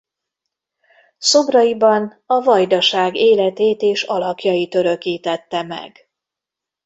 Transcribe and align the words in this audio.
Szobraiban 1.17 2.23
a 2.25 2.41
Vajdaság 2.41 3.15
életét 3.15 3.81
és 3.81 4.03
alakjait 4.03 4.75
örökítette 4.75 5.63
meg. 5.63 6.09